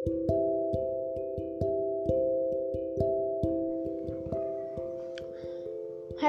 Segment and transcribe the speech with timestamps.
[0.00, 0.14] Hi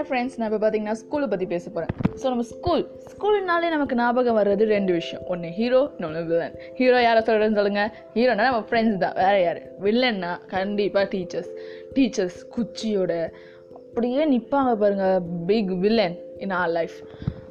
[0.07, 4.63] friends நான் இப்போ பார்த்தீங்கன்னா ஸ்கூலை பற்றி பேச போகிறேன் ஸோ நம்ம ஸ்கூல் ஸ்கூல்னாலே நமக்கு ஞாபகம் வர்றது
[4.63, 5.25] ரெண்டு விஷயம்.
[5.27, 9.13] ஒன்று ஹீரோ இன்னொன்று வில்லன் ஹீரோ யாரை சொல்கிறேன்னு சொல்லுங்கள் ஹீரோனா நம்ம ஃப்ரெண்ட்ஸ் தான்.
[9.15, 9.61] வேறு யார்?
[9.81, 11.51] வில்லன்னா கண்டிப்பாக டீச்சர்ஸ்
[11.93, 13.29] டீச்சர்ஸ் குச்சியோட
[13.73, 17.07] அப்படியே நிற்பாங்க பாருங்கள் big villain in our life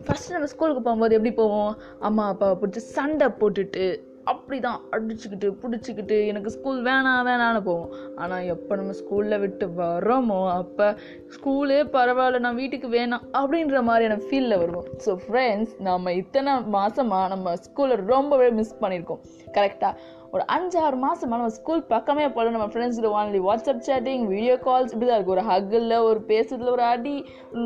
[0.06, 1.76] first நம்ம ஸ்கூலுக்கு போகும்போது எப்படி போவோம்?
[1.98, 7.92] அம்மா அப்பாவை பிடிச்சி சண்டை போட்டுட்டு அப்படி தான் அடிச்சுக்கிட்டு பிடிச்சிக்கிட்டு எனக்கு ஸ்கூல் வேணாம் வேணான்னு போவோம்.
[8.16, 10.96] ஆனால் எப்போ நம்ம ஸ்கூலில் விட்டு வரோமோ அப்போ
[11.34, 14.88] ஸ்கூலே பரவாயில்ல நான் வீட்டுக்கு வேணாம் அப்படின்ற மாதிரியான ஃபீலில் வருவோம்.
[15.06, 19.22] ஸோ ஃப்ரெண்ட்ஸ் நம்ம இத்தனை மாதமாக நம்ம ஸ்கூலை ரொம்பவே மிஸ் பண்ணியிருக்கோம்.
[19.56, 19.94] கரெக்டாக
[20.34, 25.08] ஒரு அஞ்சாறு மாதமாக நம்ம ஸ்கூல் பக்கமே போல நம்ம friends only WhatsApp chatting video calls இப்படி
[25.08, 27.14] தான் இருக்குது ஒரு ஹக்கில் ஒரு பேசுறதுல ஒரு அடி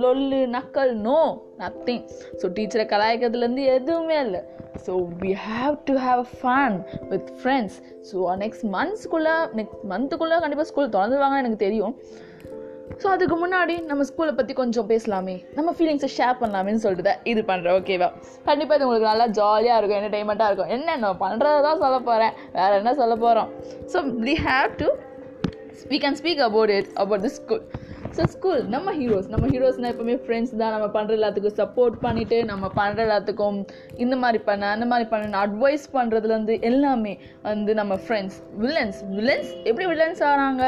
[0.03, 1.21] லொல்லு நக்கல் நோ
[1.59, 2.05] நத்திங்
[2.43, 4.43] ஸோ டீச்சரை கலாய்க்கிறதுலேருந்து எதுவுமே இல்லை.
[4.87, 4.93] So
[5.23, 6.77] we have to have a fun
[7.13, 7.77] with friends
[8.11, 11.95] so next மந்த்ஸ்க்குள்ளே next மந்த்துக்குள்ளே கண்டிப்பாக ஸ்கூல் திறந்துருவாங்கன்னு எனக்கு தெரியும்.
[13.03, 15.35] ஸோ அதுக்கு முன்னாடி நம்ம ஸ்கூலை பற்றி கொஞ்சம் பேசலாமே.
[15.57, 18.09] நம்ம ஃபீலிங்ஸை ஷேர் பண்ணலாமேன்னு சொல்லிட்டு தான் இது பண்ணுறேன் ஓகேவா
[18.49, 20.73] கண்டிப்பாக இது உங்களுக்கு நல்லா ஜாலியாக இருக்கும் என்டர்டைன்மெண்ட்டாக இருக்கும்.
[20.77, 23.51] என்ன நான் பண்ணுறது தான் சொல்ல போகிறேன் வேறு என்ன சொல்ல போகிறோம்
[23.93, 24.89] so we have to
[25.93, 27.65] we can speak about it about the school
[28.17, 30.75] so school நம்ம ஹீரோஸ் நம்ம ஹீரோஸ்னால் எப்போவுமே ஃப்ரெண்ட்ஸ் தான்.
[30.75, 33.59] நம்ம பண்ணுற எல்லாத்துக்கும் சப்போர்ட் பண்ணிவிட்டு நம்ம பண்ணுற எல்லாத்துக்கும்
[34.05, 37.15] இந்த மாதிரி பண்ண அந்த மாதிரி பண்ண அட்வைஸ் பண்ணுறதுலேருந்து எல்லாமே
[37.49, 40.65] வந்து நம்ம ஃப்ரெண்ட்ஸ் வில்லன்ஸ் வில்லன்ஸ் எப்படி வில்லன்ஸ் ஆகிறாங்க?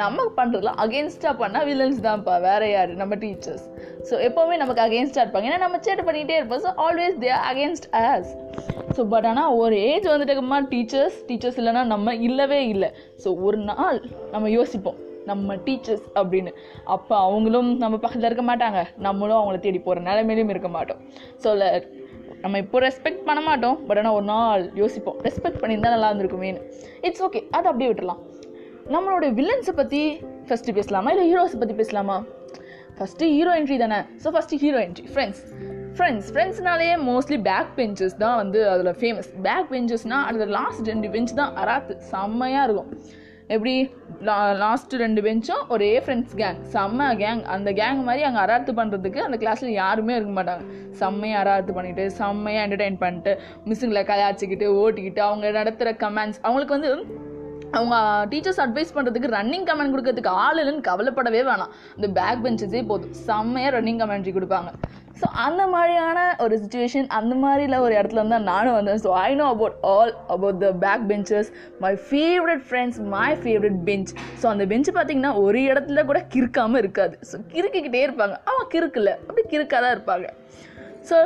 [0.00, 2.92] நம்ம பண்ணுறதுலாம் அகேன்ஸ்டாக பண்ணால் வில்லன்ஸ் தான்ப்பா வேற யார்?
[3.00, 3.64] நம்ம டீச்சர்ஸ்
[4.08, 5.48] ஸோ எப்போவுமே நமக்கு அகேன்ஸ்டாக இருப்பாங்க.
[5.50, 6.62] ஏன்னா நம்ம சேட்டை பண்ணிகிட்டே இருப்போம்.
[6.66, 8.30] So always they against us
[8.96, 12.90] so but ஆனால் ஒரு ஏஜ் வந்துட்டுமா டீச்சர்ஸ் டீச்சர்ஸ் இல்லைன்னா நம்ம இல்லவே இல்லை.
[13.24, 14.00] ஸோ ஒரு நாள்
[14.34, 14.98] நம்ம யோசிப்போம்
[15.30, 16.52] நம்ம டீச்சர்ஸ் அப்படின்னு.
[16.94, 18.80] அப்போ அவங்களும் நம்ம பக்கத்தில் இருக்க மாட்டாங்க.
[19.06, 21.02] நம்மளும் அவங்கள தேடி போகிற நிலைமையிலும் இருக்க மாட்டோம்.
[21.44, 21.50] ஸோ
[22.42, 23.76] நம்ம இப்போ ரெஸ்பெக்ட் பண்ண மாட்டோம்.
[23.88, 25.18] பட் ஆனால் ஒரு நாள் யோசிப்போம்.
[25.26, 26.62] ரெஸ்பெக்ட் பண்ணியிருந்தால் நல்லா இருந்திருக்குமேனு
[27.08, 28.22] இட்ஸ் ஓகே அதை அப்படியே விட்டுலாம்
[28.90, 30.00] நம்மளோட வில்லன்ஸை பற்றி
[30.46, 31.10] ஃபஸ்ட்டு பேசலாமா?
[31.10, 32.24] இல்லை ஹீரோஸை பற்றி பேசலாமா?
[32.98, 33.98] ஃபஸ்ட்டு ஹீரோ என்ட்ரி தானே.
[34.22, 35.42] So first hero entry friends
[35.96, 41.34] friends ஃப்ரெண்ட்ஸ்னாலேயே mostly back benches தான் வந்து அதில் ஃபேமஸ் பேக் பெஞ்சஸ்னால் அந்த லாஸ்ட் ரெண்டு பெஞ்ச்
[41.34, 41.94] தான் அராத்து.
[42.12, 42.90] செம்மையாக இருக்கும்.
[43.48, 43.74] எப்படி?
[44.28, 49.20] லா லாஸ்ட்டு ரெண்டு பெஞ்சும் ஒரே ஃப்ரெண்ட்ஸ் கேங் செம்ம கேங் அந்த கேங் மாதிரி அங்கே அராத்து பண்ணுறதுக்கு
[49.26, 50.64] அந்த கிளாஸில் யாருமே இருக்க மாட்டாங்க.
[51.00, 56.92] செம்மையாக அராத்து பண்ணிவிட்டு செம்மையாக என்டர்டெயின் பண்ணிட்டு மிஸ்ஸுங்களை கலாய்ச்சிக்கிட்டு ஓட்டிக்கிட்டு அவங்க நடத்துகிற கமெண்ட்ஸ் அவங்களுக்கு வந்து
[57.76, 57.96] அவங்க
[58.30, 61.70] டீச்சர்ஸ் அட்வைஸ் பண்ணுறதுக்கு ரன்னிங் கமெண்ட் கொடுக்கறதுக்கு ஆள் இல்லைன்னு கவலைப்படவே வேணாம்.
[61.98, 63.14] இந்த பேக் பெஞ்சஸே போதும்.
[63.28, 64.70] செம்மையாக ரன்னிங் கமெண்ட்ரி கொடுப்பாங்க.
[65.20, 69.00] ஸோ அந்த மாதிரியான ஒரு சுச்சுவேஷன் அந்த மாதிரில ஒரு இடத்துல தான் நானும் வந்தேன்.
[69.04, 71.50] So I know about all about the back benches
[71.84, 74.12] my favourite friends my favourite bench
[74.42, 77.16] so அந்த பெஞ்ச் பார்த்தீங்கன்னா ஒரு இடத்துல கூட கிறுக்காமல் இருக்காது.
[77.30, 78.36] ஸோ கிறுக்கிக்கிட்டே இருப்பாங்க.
[78.52, 79.12] அவன் கிறுக்கல.
[79.28, 80.28] அப்படி கிறுக்காக தான் இருப்பாங்க.
[81.10, 81.18] ஸோ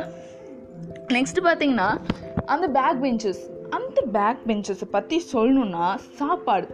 [1.17, 1.91] நெக்ஸ்ட் பார்த்தீங்கன்னா
[2.55, 6.69] அந்த பேக் பெஞ்சஸ் அந்த பேக் பெஞ்சஸை பற்றி சொல்லணுன்னா சாப்பாடு.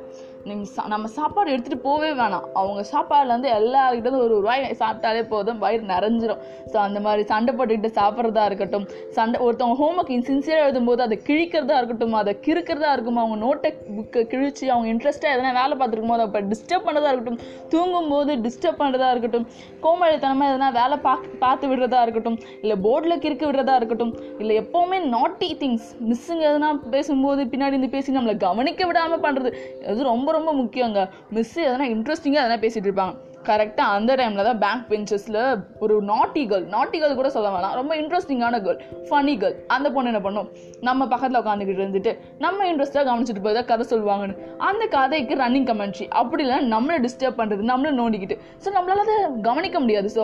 [0.48, 2.46] நீங்கள் சா நம்ம சாப்பாடு எடுத்துகிட்டு போவே வேணாம்.
[2.60, 5.58] அவங்க சாப்பாடுலேருந்து எல்லாருக்கிட்ட ஒரு ரூபாய் சாப்பிட்டாலே போதும்.
[5.64, 6.40] வயிறு நிறைஞ்சிரும்.
[6.72, 8.86] ஸோ அந்த மாதிரி சண்டை போட்டுக்கிட்டு சாப்பிட்றதா இருக்கட்டும்.
[9.16, 12.16] சண்டை ஒருத்தவங்க ஹோம் ஒர்க் சின்சியராக எழுதும்போது அதை கிழிக்கிறதா இருக்கட்டும்?
[12.20, 13.20] அதை கிறுக்கிறதா இருக்கும்?
[13.22, 17.38] அவங்க நோட்டை புக்கை கிழிச்சு அவங்க இன்ட்ரெஸ்ட்டாக எதனா வேலை பார்த்துருக்கும் போது அப்போ டிஸ்டர்ப் பண்ணுறதா இருக்கட்டும்.
[17.74, 19.46] தூங்கும்போது டிஸ்டர்ப் பண்ணுறதா இருக்கட்டும்.
[19.84, 22.38] கோமழித்தனமாக எதனா வேலை பார்க்க பார்த்து விடுறதா இருக்கட்டும்.
[22.64, 24.12] இல்லை போர்டில் கிறுக்க விடுறதா இருக்கட்டும்.
[24.42, 29.52] இல்லை எப்போவுமே நாட்டி திங்ஸ் மிஸ்ஸுங்க எதனா பேசும்போது பின்னாடி இருந்து பேசி நம்மளை கவனிக்க விடாமல் பண்ணுறது
[29.92, 31.02] அது ரொம்ப ரொம்ப முக்கியங்க.
[31.36, 33.14] மிஸ் எதனா இன்ட்ரெஸ்டிங்காக எதனா பேசிகிட்டு இருப்பாங்க.
[33.48, 35.38] கரெக்டாக அந்த டைமில் தான் பேங்க் பெஞ்சஸில்
[35.84, 37.74] ஒரு நாட்டி கேர்ள் நாட்டி கேர்ள் கூட சொல்ல வேணாம்.
[37.78, 38.78] ரொம்ப இன்ட்ரெஸ்டிங்கான கேர்ள்
[39.08, 40.48] ஃபனி கேர்ள் அந்த பொண்ணு என்ன பண்ணும்?
[40.88, 42.12] நம்ம பக்கத்தில் உட்காந்துக்கிட்டு இருந்துட்டு
[42.44, 44.36] நம்ம இன்ட்ரெஸ்ட்டாக கவனிச்சிட்டு போய் தான் கதை சொல்லுவாங்கன்னு.
[44.70, 48.38] அந்த கதைக்கு ரன்னிங் கமெண்ட்ரி அப்படி இல்லை நம்மளை டிஸ்டர்ப் பண்ணுறது நம்மளை நோண்டிக்கிட்டு.
[48.64, 49.16] ஸோ நம்மளால அதை
[49.50, 50.10] கவனிக்க முடியாது.
[50.16, 50.22] ஸோ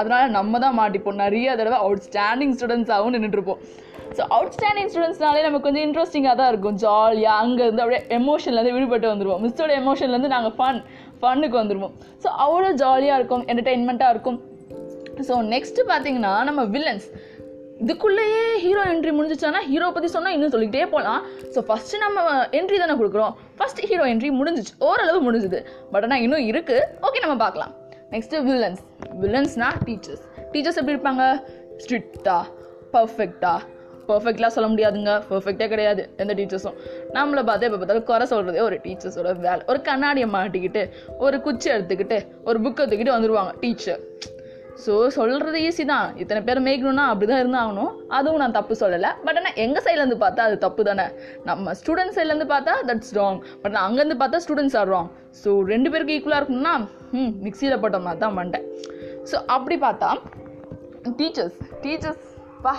[0.00, 1.18] அதனால் நம்ம தான் மாட்டிப்போம்.
[1.24, 3.60] நிறைய தடவை அவுட் ஸ்டாண்டிங் ஸ்டூடெண்ட்ஸாகவும் நின்றுட்டுருப்போம்
[4.16, 6.76] ஸோ அவுட் ஸ்டாண்டிங் ஸ்டூடெண்ட்ஸ்னாலே நமக்கு கொஞ்சம் இன்ட்ரெஸ்டிங்காக தான் இருக்கும்.
[6.84, 10.80] ஜாலியாக அங்கேருந்து அப்படியே எமோஷன்லேருந்து விடுபட்டு வந்துடுவோம் மிஸ்ஸோட எமோஷன்லேருந்து நாங்கள் ஃபன்
[11.20, 14.40] ஃபன்னுக்கு வந்துடுவோம் ஸோ அவ்வளோ ஜாலியாக இருக்கும் என்டர்டெயின்மெண்ட்டாக இருக்கும்.
[15.28, 17.08] ஸோ நெக்ஸ்ட்டு பார்த்தீங்கன்னா நம்ம வில்லன்ஸ்
[17.82, 21.22] இதுக்குள்ளேயே ஹீரோ என்ட்ரி முடிஞ்சிச்சானா ஹீரோ பற்றி சொன்னால் இன்னும் சொல்லிக்கிட்டே போகலாம்
[21.54, 22.26] ஸோ ஃபஸ்ட்டு நம்ம
[22.58, 23.32] என்ட்ரி தானே கொடுக்குறோம்.
[23.58, 24.74] ஃபஸ்ட்டு ஹீரோ என்ட்ரி முடிஞ்சிச்சு.
[24.88, 25.60] ஓரளவு முடிஞ்சுது.
[25.92, 27.72] பட் ஆனால் இன்னும் இருக்குது ஓகே நம்ம பார்க்கலாம்.
[28.12, 28.82] நெக்ஸ்ட்டு வில்லன்ஸ்
[29.22, 31.24] வில்லன்ஸ்னால் டீச்சர்ஸ் டீச்சர்ஸ் எப்படி இருப்பாங்க?
[31.82, 32.36] ஸ்ட்ரிக்டா
[32.94, 33.54] பர்ஃபெக்டா
[34.08, 35.12] பர்ஃபெக்ட்லாம் சொல்ல முடியாதுங்க.
[35.30, 36.76] பர்ஃபெக்டே கிடையாது எந்த டீச்சர்ஸும்
[37.16, 39.62] நம்மளை பார்த்து எப்போ பார்த்தாலும் குறை சொல்கிறதே ஒரு டீச்சர்ஸோட வேலை.
[39.72, 40.82] ஒரு கண்ணாடியை மாட்டிக்கிட்டு
[41.26, 42.18] ஒரு குச்சி எடுத்துக்கிட்டு
[42.48, 44.02] ஒரு புக் எடுத்துக்கிட்டு வந்துடுவாங்க டீச்சர்
[44.84, 46.06] ஸோ சொல்கிறது ஈஸி தான்.
[46.22, 49.10] இத்தனை பேர் மேய்க்கணும்னா அப்படி தான் இருந்தாகணும் அதுவும் நான் தப்பு சொல்லலை.
[49.26, 51.06] பட் ஆனால் எங்கள் சைட்லேருந்து பார்த்தா அது தப்பு தானே?
[51.48, 55.10] நம்ம ஸ்டூடெண்ட் சைட்லேருந்து பார்த்தா தட்ஸ் ராங் பட் நான் அங்கேருந்து பார்த்தா ஸ்டூடெண்ட்ஸ் ஆர் ராங்
[55.42, 56.74] ஸோ ரெண்டு பேருக்கு ஈக்குவலாக இருக்கணும்னா
[57.18, 58.66] ம் மிக்சியில் போட்ட மாதிரி தான் பண்ணிட்டேன்
[59.30, 60.10] ஸோ அப்படி பார்த்தா
[61.20, 62.24] டீச்சர்ஸ் டீச்சர்ஸ்
[62.66, 62.74] பா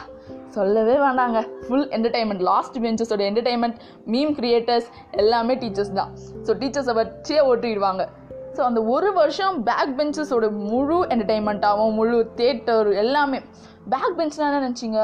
[0.55, 1.39] சொல்லவே வேண்டாங்க.
[1.63, 3.77] ஃபுல் என்டர்டைன்மெண்ட் லாஸ்ட் பெஞ்சஸோட என்டர்டைன்மெண்ட்
[4.13, 4.87] மீம் கிரியேட்டர்ஸ்
[5.21, 6.11] எல்லாமே டீச்சர்ஸ் தான்.
[6.45, 8.03] ஸோ டீச்சர்ஸை வச்சே ஓட்டிடுவாங்க.
[8.55, 13.39] ஸோ அந்த ஒரு வருஷம் பேக் பெஞ்சஸோட முழு என்டர்டைன்மெண்ட்டாகவும் முழு தேட்டர் எல்லாமே.
[13.93, 15.01] பேக் பெஞ்ச்னா என்ன நினச்சிங்க?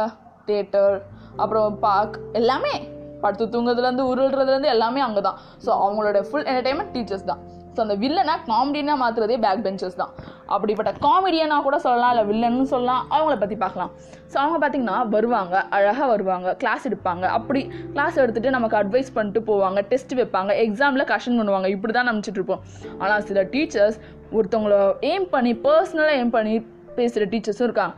[0.50, 0.96] தேட்டர்
[1.44, 2.76] அப்புறம் பார்க் எல்லாமே.
[3.24, 7.42] படுத்து தூங்குறதுலேருந்து உருள்றதுலேருந்து எல்லாமே அங்கே தான் ஸோ அவங்களோட ஃபுல் என்டர்டைன்மெண்ட் டீச்சர்ஸ் தான்.
[7.76, 10.14] ஸோ அந்த வில்லனா காமெடினா மாற்றுறதே பேக் பெஞ்சர்ஸ் தான்.
[10.56, 13.92] அப்படிப்பட்ட காமெடியனா கூட சொல்லலாம் இல்லை வில்லன்னு சொல்லலாம் அவங்கள பற்றி பார்க்கலாம்.
[14.32, 17.26] ஸோ அவங்க பார்த்திங்கன்னா வருவாங்க அழகாக வருவாங்க கிளாஸ் எடுப்பாங்க.
[17.38, 17.62] அப்படி
[17.96, 21.70] கிளாஸ் எடுத்துகிட்டு நமக்கு அட்வைஸ் பண்ணிட்டு போவாங்க டெஸ்ட் வைப்பாங்க எக்ஸாமில் கஷன் பண்ணுவாங்க.
[21.76, 22.62] இப்படி தான் நினச்சிட்ருப்போம்
[23.04, 24.00] ஆனால் சில டீச்சர்ஸ்
[24.38, 24.76] ஒருத்தவங்கள
[25.12, 26.56] எய்ம் பண்ணி பர்சனலாக எய்ம் பண்ணி
[27.00, 27.94] பேசுகிற டீச்சர்ஸும் இருக்காங்க.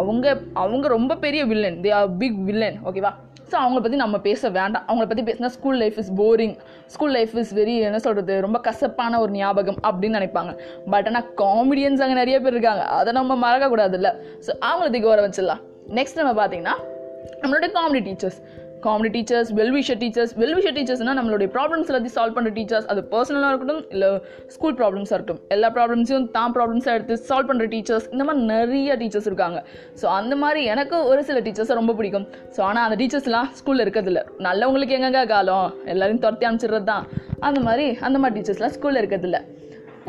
[0.00, 0.26] அவங்க
[0.64, 3.12] அவங்க ரொம்ப பெரிய villain they are big villain ஓகேவா
[3.50, 4.84] ஸோ அவங்கள பற்றி நம்ம பேச வேண்டாம்.
[4.88, 6.54] அவங்கள பற்றி பேசினா school life is boring
[6.94, 10.52] school life is very என்ன சொல்கிறது ரொம்ப கசப்பான ஒரு ஞாபகம் அப்படின்னு நினைப்பாங்க.
[10.92, 12.84] பட் ஆனால் காமெடியன்ஸ் அங்கே நிறைய பேர் இருக்காங்க.
[12.98, 14.10] அதை நம்ம மறக்கக்கூடாதுல்ல.
[14.46, 15.62] ஸோ அவங்கள திக வர வச்சிடலாம்.
[15.98, 16.76] நெக்ஸ்ட் நம்ம பார்த்தீங்கன்னா
[17.42, 18.40] நம்மளுடைய comedy teachers
[18.86, 23.82] comedy teachers wellwisher teachers wellwisher டீச்சர்ஸ்னால் நம்மளுடைய ப்ராப்ளம்ஸ் எல்லாத்தையும் சால்வ் பண்ணுற டீச்சர்ஸ் அது பர்சனலாக இருக்கட்டும்
[23.94, 24.08] இல்லை
[24.54, 25.40] ஸ்கூல் ப்ராப்ளம்ஸாக இருக்கட்டும்.
[25.54, 29.60] எல்லா ப்ராப்ளம்ஸையும் தான் ப்ராப்ளம்ஸாக எடுத்து சால்வ் பண்ணுற டீச்சர்ஸ் இந்த மாதிரி நிறைய டீச்சர்ஸ் இருக்காங்க.
[30.02, 32.26] ஸோ அந்த மாதிரி எனக்கு ஒரு சில டீச்சர்ஸை ரொம்ப பிடிக்கும்.
[32.56, 34.22] ஸோ ஆனால் அந்த டீச்சர்ஸ்லாம் ஸ்கூலில் இருக்கிறதில்ல.
[34.48, 35.68] நல்லவங்களுக்கு எங்கெங்க காலம்?
[35.94, 37.06] எல்லாரையும் துரத்தி அனுப்பிச்சிடுறது தான்.
[37.48, 39.40] அந்த மாதிரி அந்த மாதிரி டீச்சர்ஸ்லாம் ஸ்கூலில் இருக்கிறதில்ல.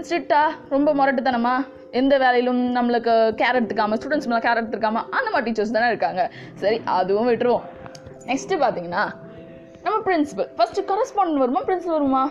[0.05, 5.73] ஸ்ட்ரிக்டாக ரொம்ப முரட்டுத்தனமாக எந்த வேலையிலும் நம்மளுக்கு கேர் எடுத்துக்காமல் ஸ்டூடெண்ட்ஸ் மேலே கேர் எடுத்துக்காமல் அந்த மாதிரி டீச்சர்ஸ்
[5.75, 6.21] தானே இருக்காங்க.
[6.61, 7.65] சரி அதுவும் விட்டுருவோம்.
[8.29, 9.03] நெக்ஸ்ட்டு பார்த்தீங்கன்னா
[9.85, 11.61] நம்ம பிரின்சிபல் ஃபஸ்ட்டு கரஸ்பாண்டன்ட் வருமா?
[11.67, 12.23] பிரின்சிபல் வருமா?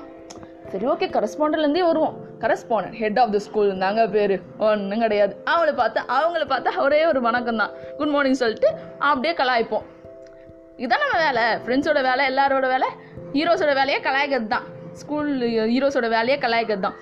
[0.71, 2.15] சரி ஓகே கரஸ்பாண்ட்லேருந்தே வருவோம்.
[2.41, 4.35] Correspondent head of the school இருந்தாங்க பேர்.
[4.67, 5.35] ஒன்றும் கிடையாது.
[5.51, 7.75] அவங்கள பார்த்தா அவங்கள பார்த்தா அவரே ஒரு வணக்கம் தான்.
[7.99, 8.71] குட் மார்னிங் சொல்லிட்டு
[9.11, 9.87] அப்படியே கலாய்ப்போம்.
[10.77, 11.45] இதுதான் நம்ம வேலை.
[11.65, 12.89] ஃப்ரெண்ட்ஸோட வேலை எல்லாரோட வேலை
[13.37, 14.67] ஹீரோஸோட வேலையே கலாய்க்கிறது தான்.
[14.93, 15.31] ஸ்கூல்
[15.73, 16.99] ஹீரோஸோட வேலையே கலாய்க்கிறது தான்.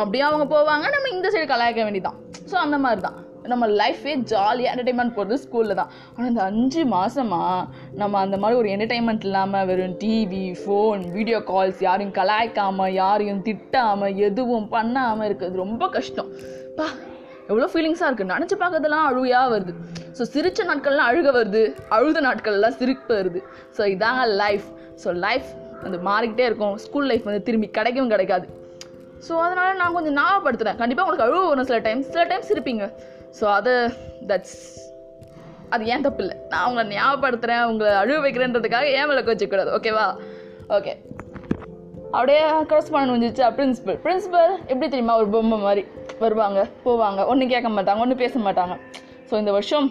[0.00, 2.18] அப்படியே அவங்க போவாங்க நம்ம இந்த சைடு கலாய்க்க வேண்டியதான்
[2.50, 3.18] ஸோ அந்த மாதிரி தான்
[3.52, 5.90] நம்ம லைஃபே ஜாலியாக என்டர்டைன்மெண்ட் போகிறது ஸ்கூலில் தான்.
[6.14, 7.68] ஆனால் இந்த அஞ்சு மாதமாக
[8.00, 14.18] நம்ம அந்த மாதிரி ஒரு என்டர்டைன்மெண்ட் இல்லாமல் வெறும் டிவி ஃபோன் வீடியோ கால்ஸ் யாரையும் கலாய்க்காமல் யாரையும் திட்டாமல்
[14.28, 16.30] எதுவும் பண்ணாமல் இருக்கிறது ரொம்ப கஷ்டம்.
[16.78, 16.88] பா
[17.50, 19.72] எவ்வளோ ஃபீலிங்ஸாக இருக்குது நினச்சி பார்க்கறதெல்லாம் அழுவையாக வருது.
[20.16, 21.62] ஸோ சிரித்த நாட்கள்லாம் அழுக வருது.
[21.96, 23.40] அழுத நாட்கள்லாம் சிரிப்பு வருது.
[23.76, 24.68] ஸோ இதாங்க லைஃப்
[25.02, 25.48] ஸோ லைஃப்
[25.84, 26.74] வந்து மாறிக்கிட்டே இருக்கும்.
[26.84, 28.46] ஸ்கூல் லைஃப் வந்து திரும்பி கிடைக்கவும் கிடைக்காது.
[29.26, 32.84] ஸோ அதனால் நான் கொஞ்சம் ஞாபகப்படுத்துகிறேன் கண்டிப்பாக உங்களுக்கு அழுவ வரும் சில டைம் சில டைம் சிரிப்பீங்க.
[33.38, 33.72] ஸோ அது
[34.26, 34.60] தட்ஸ்
[35.68, 40.06] அது ஏன் தப்பு இல்லை நான் அவங்களை ஞாபகப்படுத்துகிறேன் உங்களை அழுவ வைக்கிறேன்றதுக்காக ஏன் விளக்கு வச்சுக்கூடாது ஓகேவா
[40.68, 40.92] ஓகே
[42.10, 42.40] அப்படியே
[42.70, 45.16] கரஸ்பாண்ட் வந்துச்சு பிரின்ஸிபல் பிரின்ஸிபல் எப்படி தெரியுமா?
[45.16, 45.82] ஒரு பொம்மை மாதிரி.
[46.18, 47.20] வருவாங்க போவாங்க.
[47.26, 48.74] ஒன்றும் கேட்க மாட்டாங்க ஒன்றும் பேச மாட்டாங்க.
[49.28, 49.86] ஸோ இந்த வருஷம்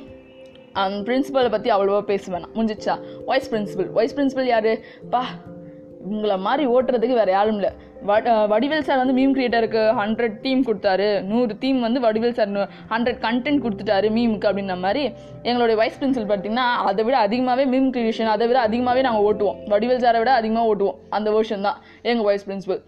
[0.81, 2.95] அந்த பிரின்ஸிபலை பற்றி அவ்வளோவா பேசுவேன் முடிஞ்சிச்சா?
[3.25, 4.71] வைஸ் பிரின்சிபல் வைஸ் பிரின்ஸிபல் யார்?
[5.09, 5.24] பா
[6.09, 7.71] உங்களை மாதிரி ஓட்டுறதுக்கு வேறு யாரும் இல்லை.
[8.51, 11.07] வடிவேல் சார் வந்து மீம் கிரியேட்டருக்கு ஹண்ட்ரட் டீம் கொடுத்தாரு.
[11.30, 12.51] நூறு டீம் வந்து வடிவேல் சார்
[12.92, 15.04] ஹண்ட்ரட் கண்டென்ட் கொடுத்துட்டாரு மீமுக்கு அப்படின்ற மாதிரி.
[15.50, 19.57] எங்களுடைய வைஸ் பிரின்சிபல் பார்த்தீங்கன்னா அதை விட அதிகமாகவே மீம் கிரியேஷன் அதை விட அதிகமாகவே நாங்கள் ஓட்டுவோம்.
[19.72, 20.98] வடிவேல் சாரை விட அதிகமாக ஓட்டுவோம்.
[21.18, 21.80] அந்த வருஷன் தான்
[22.12, 22.81] எங்கள் வைஸ் பிரின்சிபல்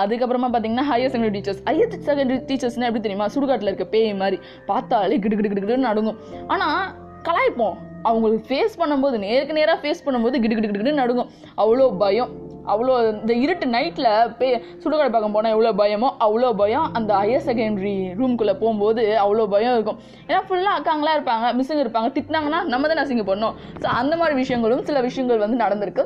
[0.00, 3.28] அதுக்கப்புறமா பார்த்தீங்கன்னா higher secondary teachers higher secondary டீச்சர்ஸ்னால் எப்படி தெரியுமா?
[3.36, 4.38] சுடுகாட்டில் இருக்க பேய் மாதிரி
[4.70, 6.18] பார்த்தாலே கிடு கிடு கிடு கிடுன்னு நடுங்கும்.
[6.54, 6.82] ஆனால்
[7.28, 7.78] கலாய்ப்போம்.
[8.08, 11.30] அவங்களுக்கு ஃபேஸ் பண்ணும்போது நேருக்கு நேராக ஃபேஸ் பண்ணும்போது கிடு கிடு கிடுன்னு நடுங்கும்.
[11.62, 12.30] அவ்வளோ பயம்.
[12.72, 14.10] அவ்வளோ இந்த இருட்டு நைட்டில்
[14.40, 14.48] பே
[14.82, 16.86] சுடுகாடு பார்க்க போனால் எவ்வளோ பயமோ அவ்வளோ பயம்.
[16.98, 19.98] அந்த ஹையர் செகண்டரி ரூம்குள்ளே போகும்போது அவ்வளோ பயம் இருக்கும்.
[20.28, 24.84] ஏன்னா ஃபுல்லாக அக்காங்களாம் இருப்பாங்க மிஸ்ஸுங்க இருப்பாங்க திட்டினாங்கன்னா நம்ம தான் அசிங்க பண்ணோம் ஸோ அந்த மாதிரி விஷயங்களும்
[24.90, 26.04] சில விஷயங்கள் வந்து நடந்திருக்கு.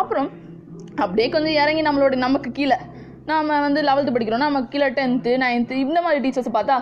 [0.00, 0.30] அப்புறம்
[1.04, 2.78] அப்படியே கொஞ்சம் இறங்கி நம்மளோட நமக்கு கீழே
[3.30, 4.44] நாம் வந்து லெவல்த்து படிக்கிறோம்.
[4.46, 6.76] நமக்கு கீழே டென்த்து நைன்த்து இந்த மாதிரி டீச்சர்ஸை பார்த்தா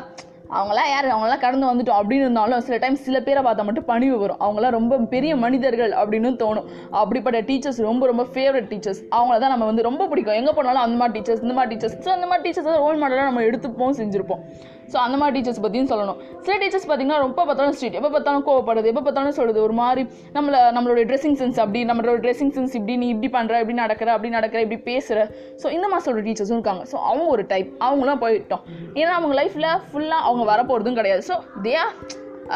[0.55, 1.07] அவங்களாம் யார்?
[1.15, 4.41] அவங்களாம் கடந்து வந்துட்டோம் அப்படின்னு இருந்தாலும் சில டைம் சில பேரை பார்த்தா மட்டும் பணிவு வரும்.
[4.45, 6.69] அவங்களாம் ரொம்ப பெரிய மனிதர்கள் அப்படின்னு தோணும்.
[7.01, 10.39] அப்படிப்பட்ட டீச்சர்ஸ் ரொம்ப ரொம்ப ஃபேவரட் டீச்சர்ஸ் அவங்கள தான் நம்ம வந்து ரொம்ப பிடிக்கும்.
[10.41, 13.45] எங்கே போனாலும் அந்த மாதிரி டீச்சர்ஸ் இந்த மாதிரி டீச்சர்ஸ் ஸோ அந்த மாதிரி டீச்சர்ஸ் ரோல் மாடலாக நம்ம
[13.51, 14.45] எடுத்துப்போம் செஞ்சுருப்போம்.
[14.93, 16.19] ஸோ அந்த மாதிரி டீச்சர்ஸ் பற்றியும் சொல்லணும்.
[16.47, 20.05] சில டீச்சர்ஸ் பார்த்தீங்கன்னா ரொம்ப பார்த்தாலும் ஸ்ட்ரீட் எப்போ பார்த்தாலும் கோவப்படுறது எப்போ பார்த்தாலும் சொல்லுது ஒரு மாதிரி
[20.37, 24.31] நம்மளை நம்மளோட ட்ரெஸ்ஸிங் சென்ஸ் அப்படி நம்மளோட ட்ரெஸ்ஸிங் சென்ஸ் இப்படி நீ இப்படி பண்ணுற இப்படி நடக்கிற அப்படி
[24.39, 25.27] நடக்கிற இப்படி பேசுகிற
[25.63, 26.85] ஸோ இந்த மாதிரி சொல்கிற டீச்சர்ஸும் இருக்காங்க.
[26.93, 28.65] ஸோ அவங்க ஒரு டைப் அவங்களாம் போயிட்டோம்.
[29.01, 31.25] ஏன்னா அவங்க லைஃப்பில் ஃபுல்லாக அவங்க வரப்போகிறதும் கிடையாது.
[31.31, 31.85] ஸோ தேயா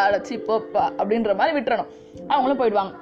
[0.00, 1.92] அடைச்சி போப்பா அப்படின்ற மாதிரி விட்டுறணும்.
[2.32, 2.92] அவங்களும் போயிடுவாங்க.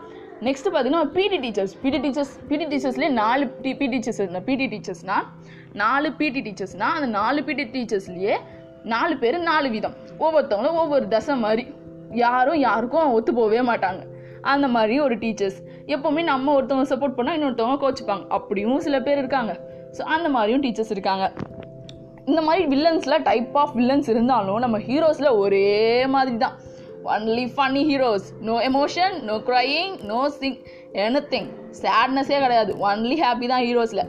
[0.47, 5.25] நெக்ஸ்ட்டு பார்த்தீங்கன்னா பிடி டீச்சர்ஸ் பிடி டீச்சர்ஸ் பிடி டீச்சர்ஸ்லேயே நாலு டி பிடி டீச்சர்ஸ் இருந்தால் பிடி டீச்சர்ஸ்னால்
[5.83, 8.37] நாலு பிடி டீச்சர்ஸ்னால் அந்த நாலு பிடி டீச்சர்ஸ்லேயே
[8.95, 9.97] நாலு பேர் நாலு விதம்.
[10.25, 11.65] ஒவ்வொருத்தவங்களும் ஒவ்வொரு தசை மாதிரி.
[12.25, 14.03] யாரும் யாருக்கும் ஒத்து போகவே மாட்டாங்க.
[14.53, 15.59] அந்த மாதிரி ஒரு டீச்சர்ஸ்
[15.95, 18.25] எப்போவுமே நம்ம ஒருத்தவங்க சப்போர்ட் பண்ணால் இன்னொருத்தவங்க கோச்சிப்பாங்க.
[18.37, 19.55] அப்படியும் சில பேர் இருக்காங்க.
[19.97, 21.27] ஸோ அந்த மாதிரியும் டீச்சர்ஸ் இருக்காங்க.
[22.31, 25.69] இந்த மாதிரி வில்லன்ஸில் டைப் ஆஃப் வில்லன்ஸ் இருந்தாலும் நம்ம ஹீரோஸில் ஒரே
[26.15, 26.57] மாதிரி தான்
[27.13, 30.59] only funny heroes no emotion no crying no sing
[31.33, 31.49] anything
[31.83, 32.73] சேட்னஸே கிடையாது.
[32.89, 34.05] ஒன்லி ஹாப்பி தான் ஹீரோஸில்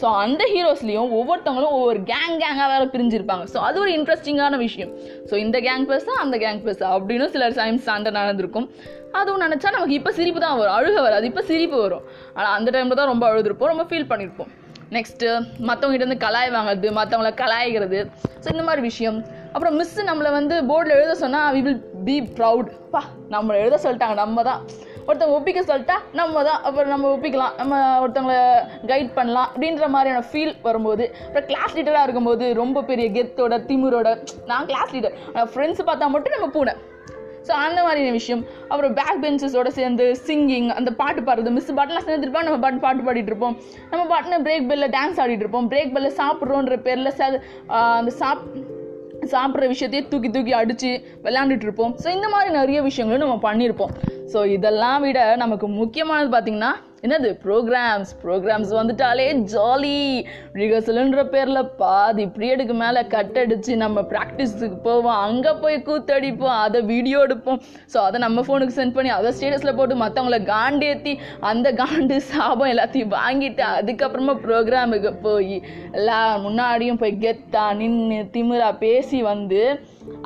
[0.00, 3.44] ஸோ அந்த ஹீரோஸ்லேயும் ஒவ்வொருத்தவங்களும் ஒவ்வொரு கேங் கேங்காக வேறு பிரிஞ்சிருப்பாங்க.
[3.54, 4.92] ஸோ அது ஒரு இன்ட்ரெஸ்டிங்கான விஷயம்.
[5.30, 8.68] ஸோ இந்த கேங் பெருசா அந்த கேங் பெருசா அப்படின்னு சில டைம்ஸ் சண்டை நடந்திருக்கும்.
[9.18, 10.76] அதுவும் நினச்சா நமக்கு இப்போ சிரிப்பு தான் வரும்.
[10.78, 11.26] அழுக வராது.
[11.30, 12.04] இப்போ சிரிப்பு வரும்.
[12.38, 13.72] ஆனால் அந்த டைமில் தான் ரொம்ப அழுதுருப்போம்.
[13.74, 14.52] ரொம்ப ஃபீல் பண்ணியிருப்போம்
[14.96, 15.30] நெக்ஸ்ட்டு
[15.68, 17.98] மற்றவங்ககிட்ட இருந்து கலாய் வாங்குறது மற்றவங்கள கலாய்கிறது
[18.42, 19.18] ஸோ இந்த மாதிரி விஷயம்.
[19.54, 23.02] அப்புறம் மிஸ்ஸு நம்மளை வந்து போர்டில் எழுத சொன்னால் வி வில் பி ப்ரவுட் பா
[23.34, 24.16] நம்மளை எழுத சொல்லிட்டாங்க.
[24.24, 24.62] நம்ம தான்.
[25.08, 28.40] ஒருத்தவங்க ஒப்பிக்க சொல்லிட்டா நம்ம தான் அப்புறம் நம்ம ஒப்பிக்கலாம் நம்ம ஒருத்தவங்களை
[28.90, 34.10] கைட் பண்ணலாம் அப்படின்ற மாதிரியான ஃபீல் வரும்போது அப்புறம் கிளாஸ் லீடராக இருக்கும்போது ரொம்ப பெரிய கெத்தோட திமுரோட
[34.52, 35.16] நான் கிளாஸ் லீடர்
[35.54, 36.74] ஃப்ரெண்ட்ஸ் பார்த்தா மட்டும் நம்ம பூனை.
[37.48, 38.40] ஸோ அந்த மாதிரியான விஷயம்.
[38.70, 43.30] அப்புறம் பேக் பெஞ்சஸோட சேர்ந்து சிங்கிங் அந்த பாட்டு பாடுறது மிஸ் பாட்டெலாம் சேர்ந்துருப்போம் நம்ம பாட்டு பாட்டு பாடிட்டு
[43.32, 43.54] இருப்போம்.
[43.92, 45.68] நம்ம பாட்டுன்னு பிரேக் பெல்ல டான்ஸ் ஆடிட்டு இருப்போம்.
[45.72, 47.12] பிரேக் பெல்ல சாப்பிட்றோன்ற பேரில்
[48.00, 48.42] அந்த சாப்
[49.34, 50.90] சாப்பிட்ற விஷயத்தையே தூக்கி தூக்கி அடித்து
[51.24, 51.94] விளையாண்டுட்டு இருப்போம்.
[52.02, 53.94] ஸோ இந்த மாதிரி நிறைய விஷயங்களும் நம்ம பண்ணியிருப்போம்.
[54.32, 56.72] ஸோ இதெல்லாம் விட நமக்கு முக்கியமானது பார்த்திங்கன்னா
[57.06, 59.98] என்னது ப்ரோக்ராம்ஸ் ப்ரோக்ராம்ஸ் வந்துட்டாலே ஜாலி
[60.60, 65.18] ரிஹர்சலுன்ற பேரில் பாதி பீரியடுக்கு மேலே கட் அடித்து நம்ம ப்ராக்டிஸுக்கு போவோம்.
[65.26, 67.60] அங்கே போய் கூத்தடிப்போம் அதை வீடியோ எடுப்போம்.
[67.92, 71.12] ஸோ அதை நம்ம ஃபோனுக்கு சென்ட் பண்ணி அதை ஸ்டேட்டஸில் போட்டு மற்றவங்கள காண்டேற்றி
[71.50, 75.56] அந்த காண்டு சாபம் எல்லாத்தையும் வாங்கிட்டு அதுக்கப்புறமா ப்ரோக்ராமுக்கு போய்
[76.00, 79.62] எல்லா முன்னாடியும் போய் கெத்தா நின்று திமிரா பேசி வந்து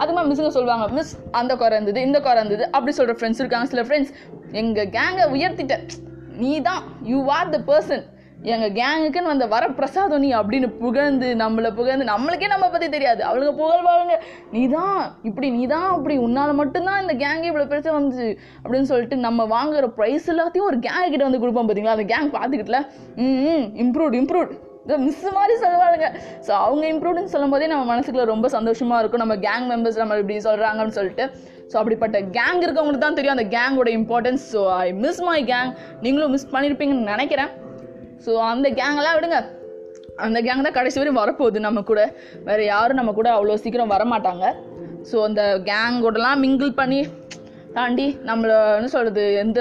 [0.03, 3.69] அதுமா மிஸ்ஸுங்க சொல்லுவாங்க மிஸ் அந்த குறை இருந்தது இந்த குறை இருந்தது அப்படி சொல்கிற ஃப்ரெண்ட்ஸ் இருக்காங்க.
[3.75, 4.15] சில ஃப்ரெண்ட்ஸ்
[4.63, 5.87] எங்கள் கேங்கை உயர்த்திட்டேன்
[6.41, 8.05] நீ தான் யூ ஆர் த பர்சன்
[8.53, 13.21] எங்கள் கேங்குக்குன்னு வந்த வரப்பிரசாதம் நீ அப்படின்னு புகழ்ந்து நம்மளை புகழ்ந்து நம்மளுக்கே நம்ம பற்றி தெரியாது.
[13.29, 14.15] அவளுங்க புகழ்வாளுங்க.
[14.55, 14.99] நீ தான்
[15.29, 18.27] இப்படி நீ தான் அப்படி உன்னால் மட்டும்தான் இந்த கேங்கு இவ்வளோ பெருசாக வந்துச்சு
[18.65, 22.81] அப்படின்னு சொல்லிட்டு நம்ம வாங்குற ப்ரைஸ் எல்லாத்தையும் ஒரு கேங் கிட்ட வந்து கொடுப்போம் பார்த்தீங்களா அந்த கேங் பார்த்துக்கிட்டல
[23.29, 26.07] ம் இம்ப்ரூவ்ட் இம்ப்ரூவ்ட் இந்த மிஸ் மாதிரி சொல்லுவாளுங்க.
[26.47, 29.23] ஸோ அவங்க இம்ப்ரூவ்டுன்னு சொல்லும் போதே நம்ம மனசுக்குள்ள ரொம்ப சந்தோஷமாக இருக்கும்.
[29.25, 31.25] நம்ம கேங் மெம்பர்ஸ் நம்ம இப்படி சொல்கிறாங்கன்னு சொல்லிட்டு
[31.73, 35.71] ஸோ அப்படிப்பட்ட கேங் இருக்கவங்களுக்கு தான் தெரியும் அந்த கேங்கோட importance so I miss my gang
[36.05, 37.51] நீங்களும் மிஸ் பண்ணியிருப்பீங்கன்னு நினைக்கிறேன்.
[38.25, 39.39] ஸோ அந்த கேங்கெல்லாம் விடுங்க.
[40.25, 42.01] அந்த கேங் தான் கடைசி வரையும் வரப்போகுது நம்ம கூட.
[42.49, 44.47] வேறு யாரும் நம்ம கூட அவ்வளோ சீக்கிரம் வரமாட்டாங்க.
[45.11, 47.01] ஸோ அந்த கேங்கோடலாம் மிங்கிள் பண்ணி
[47.77, 49.61] தாண்டி நம்மளை என்ன சொல்கிறது எந்த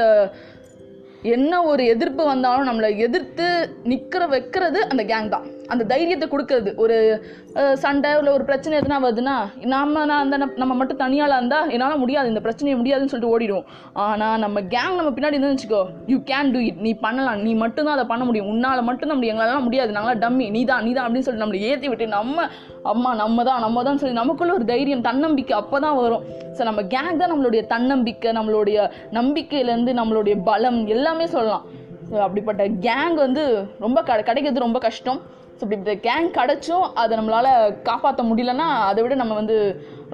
[1.36, 3.48] என்ன ஒரு எதிர்ப்பு வந்தாலும் நம்மளை எதிர்த்து
[3.92, 5.48] நிற்கிற வைக்கிறது அந்த கேங் தான்.
[5.74, 6.72] அந்த தைரியத்தை கொடுக்கறது.
[6.84, 6.96] ஒரு
[7.84, 9.36] சண்டை இல்லை ஒரு பிரச்சனை எதுனா வருதுன்னா
[9.74, 13.68] நம்ம நான் அந்த நம்ம மட்டும் தனியாளாக இருந்தால் என்னால் முடியாது இந்த பிரச்சனையை முடியாதுன்னு சொல்லிட்டு ஓடிடுவோம்.
[14.06, 15.82] ஆனால் நம்ம கேங் நம்ம பின்னாடி இருந்து வச்சுக்கோ
[16.14, 17.42] யூ கேன் டூ இட் நீ பண்ணலாம்.
[17.48, 18.50] நீ மட்டும்தான் அதை பண்ண முடியும்.
[18.54, 19.96] உன்னால் மட்டும் நம்ம எங்களால் முடியாது.
[19.98, 22.48] நாங்களாம் டம்மி நீ தான் நீ தான் அப்படின்னு சொல்லிட்டு நம்மளை ஏற்றி விட்டு நம்ம
[22.94, 26.24] அம்மா நம்ம தான் நம்ம தான் சொல்லி நமக்குள்ள ஒரு தைரியம் தன்னம்பிக்கை அப்போ தான் வரும்.
[26.58, 28.88] ஸோ நம்ம கேங் தான் நம்மளுடைய தன்னம்பிக்கை நம்மளுடைய
[29.20, 31.66] நம்பிக்கையிலேருந்து நம்மளுடைய பலம் எல்லாமே சொல்லலாம்.
[32.10, 33.44] ஸோ அப்படிப்பட்ட கேங் வந்து
[33.86, 35.22] ரொம்ப க கிடைக்கிறது ரொம்ப கஷ்டம்.
[35.62, 37.50] ஸோ இந்த கேங் கிடச்சும் அதை நம்மளால்
[37.90, 39.58] காப்பாற்ற முடியலன்னா அதை விட நம்ம வந்து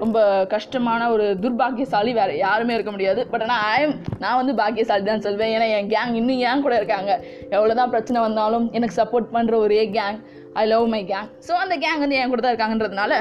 [0.02, 0.18] ரொம்ப
[0.54, 3.20] கஷ்டமான ஒரு துர்பாக்கியசாலி வேறு யாருமே இருக்க முடியாது.
[3.30, 5.52] பட் ஆனால் ஐம் நான் வந்து பாக்கியசாலி தான் சொல்வேன்.
[5.56, 7.12] ஏன்னா என் கேங் இன்னும் ஏன் கூட இருக்காங்க?
[7.56, 10.18] எவ்வளோ தான் பிரச்சனை வந்தாலும் எனக்கு சப்போர்ட் பண்ணுற ஒரே gang
[10.62, 13.20] I love my gang so அந்த கேங் வந்து என் கூட தான் இருக்காங்கன்றதுனால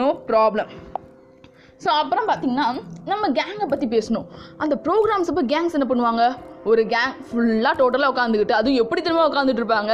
[0.00, 0.70] நோ ப்ராப்ளம்
[1.84, 2.66] ஸோ அப்புறம் பார்த்தீங்கன்னா
[3.10, 4.24] நம்ம கேங்கை பற்றி பேசணும்.
[4.62, 6.24] அந்த ப்ரோக்ராம்ஸ் அப்போ கேங்ஸ் என்ன பண்ணுவாங்க?
[6.70, 9.92] ஒரு கேங் ஃபுல்லாக டோட்டலாக உட்காந்துக்கிட்டு அதுவும் எப்படி திரும்ப உட்காந்துட்டு இருப்பாங்க?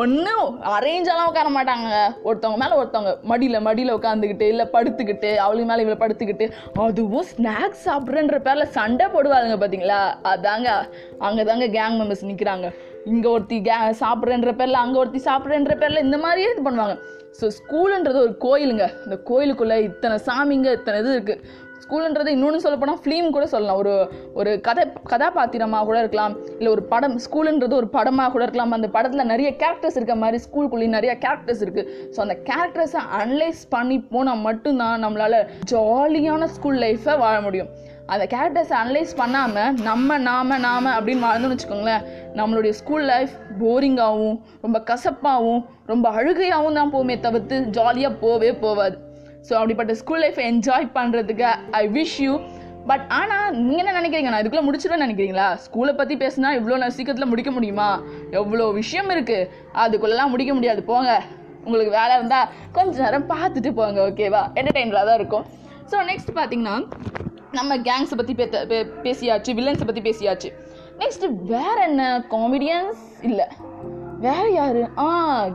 [0.00, 0.46] ஒன்றும்
[0.76, 1.88] அரேஞ்செல்லாம் உட்கார மாட்டாங்க
[2.28, 6.48] ஒருத்தவங்க மேலே ஒருத்தவங்க மடியில் மடியில் உட்காந்துக்கிட்டு இல்லை படுத்துக்கிட்டு அவளுக்கு மேலே இவ்வளோ படுத்துக்கிட்டு
[6.88, 10.00] அதுவும் ஸ்நாக்ஸ் சாப்பிட்றன்ற பேரில் சண்டை போடுவாருங்க பார்த்தீங்களா
[10.34, 10.70] அதாங்க
[11.28, 12.68] அங்கே தாங்க கேங் மெம்பர்ஸ் நிற்கிறாங்க
[13.12, 16.96] இங்கே ஒருத்தி கே சாப்பிட்றன்ற பேரில் அங்கே ஒருத்தி சாப்பிட்றன்ற பேரில் இந்த மாதிரியே இது பண்ணுவாங்க.
[17.40, 18.86] ஸோ ஸ்கூலுன்றது ஒரு கோயிலுங்க.
[19.06, 23.78] இந்த கோயிலுக்குள்ளே இத்தனை சாமிங்க இத்தனை இது இருக்குது ஸ்கூலுன்றது இன்னொன்று சொல்லப்போனால் ஃபிலிம் கூட சொல்லலாம்.
[23.82, 23.94] ஒரு
[24.40, 26.34] ஒரு கதை கதாபாத்திரமாக கூட இருக்கலாம்.
[26.58, 28.74] இல்லை ஒரு படம் ஸ்கூலுன்றது ஒரு படமாக கூட இருக்கலாம்.
[28.78, 33.98] அந்த படத்தில் நிறைய கேரக்டர்ஸ் இருக்க மாதிரி ஸ்கூலுக்குள்ளேயும் நிறைய கேரக்டர்ஸ் இருக்குது ஸோ அந்த கேரக்டர்ஸை அனலைஸ் பண்ணி
[34.12, 35.38] போனால் மட்டும்தான் நம்மளால்
[35.72, 37.72] ஜாலியான ஸ்கூல் லைஃப்பை வாழ முடியும்.
[38.12, 42.04] அந்த கேரக்டர்ஸை அனலைஸ் பண்ணாமல் நம்ம நாம நாம அப்படின்னு வாழ்ந்தோம்னு வச்சுக்கோங்களேன்
[42.38, 45.62] நம்மளுடைய ஸ்கூல் லைஃப் போரிங்காகவும் ரொம்ப கசப்பாகவும்
[45.92, 48.96] ரொம்ப அழுகையாகவும் தான் போமே தவிர்த்து ஜாலியாக போவே போகாது
[49.48, 51.46] ஸோ அப்படிப்பட்ட ஸ்கூல் லைஃப்பை என்ஜாய் பண்ணுறதுக்கு
[51.82, 52.32] ஐ விஷ் யூ
[52.90, 54.30] பட் ஆனால் நீங்கள் என்ன நினைக்கிறீங்க?
[54.32, 55.48] நான் இதுக்குள்ளே முடிச்சிடுவேன் நினைக்கிறீங்களா?
[55.64, 57.88] ஸ்கூலை பற்றி பேசுனா இவ்வளோ நான் சீக்கிரத்தில் முடிக்க முடியுமா?
[58.40, 59.48] எவ்வளோ விஷயம் இருக்குது
[59.82, 60.82] அதுக்குள்ளெல்லாம் முடிக்க முடியாது.
[60.90, 61.10] போங்க.
[61.64, 65.44] உங்களுக்கு வேலை இருந்தால் கொஞ்ச நேரம் பார்த்துட்டு போங்க ஓகேவா என்டர்டெயின்லாக தான் இருக்கும்.
[65.90, 66.76] ஸோ நெக்ஸ்ட் பார்த்தீங்கன்னா
[67.52, 70.52] நம்ம கேங்ஸை பற்றி பே பே- பேசியாச்சு வில்லன்ஸை பற்றி பேசியாச்சு.
[70.98, 72.24] நெக்ஸ்ட் வேற என்ன?
[72.30, 73.46] காமெடியன்ஸ் இல்லை.
[74.20, 74.98] வேற யார்?
[74.98, 75.48] ஆ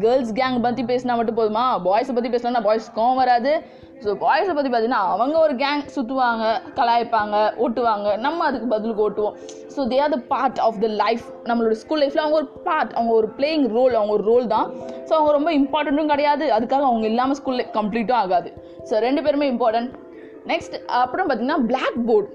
[0.00, 1.78] கேர்ள்ஸ் கேங் பற்றி பேசினா மட்டும் போதுமா?
[1.84, 3.62] பாய்ஸை பற்றி பேசலன்னா பாய்ஸ்க்கும் வராது.
[4.00, 8.18] ஸோ பாய்ஸை பற்றி பார்த்தீங்கன்னா அவங்க ஒரு கேங் சுற்றுவாங்க கலாய்ப்பாங்க ஓட்டுவாங்க.
[8.18, 9.36] நம்ம அதுக்கு பதிலுக்கு ஓட்டுவோம்.
[9.76, 13.12] So they are the part of the life நம்மளோட ஸ்கூல் லைஃப்பில் அவங்க ஒரு பார்ட் அவங்க
[13.12, 14.72] ஒரு பிளேயிங் ரோல் அவங்க ஒரு ரோல் தான்.
[15.04, 16.46] ஸோ அவங்க ரொம்ப இம்பார்ட்டண்ட்டும் கிடையாது.
[16.46, 18.52] அதுக்காக அவங்க இல்லாமல் ஸ்கூல் கம்ப்ளீட்டும் ஆகாது.
[18.78, 20.04] ஸோ ரெண்டு பேருமே இம்பார்ட்டன்ட்
[20.50, 22.28] நெக்ஸ்ட் அப்புறம் பார்த்தீங்கன்னா பிளாக் போர்டு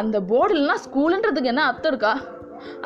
[0.00, 2.14] அந்த போர்டு ஸ்கூலுன்றதுக்கு என்ன அர்த்தம் இருக்கா?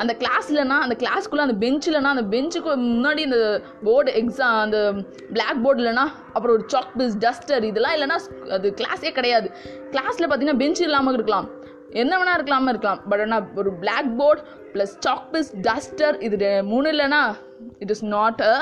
[0.01, 3.39] அந்த கிளாஸ் இல்லைனா அந்த கிளாஸ்க்குள்ளே அந்த பெஞ்ச் இல்லைனா அந்த பெஞ்சுக்கு முன்னாடி இந்த
[3.85, 4.79] போர்டு எக்ஸாம் அந்த
[5.35, 8.17] பிளாக் போர்டு இல்லைனா அப்புறம் ஒரு சாக் பீஸ் டஸ்டர் இதெல்லாம் இல்லைனா
[8.57, 9.47] அது கிளாஸே கிடையாது.
[9.93, 11.47] கிளாஸில் பார்த்தீங்கன்னா பெஞ்ச் இல்லாமல் இருக்கலாம்.
[12.01, 13.01] என்ன வேணா இருக்கலாமல் இருக்கலாம்.
[13.09, 13.71] பட் ஆனால் ஒரு
[14.19, 17.21] blackboard plus chalk piece duster இது மூணு இல்லைனா
[17.79, 18.55] it is not a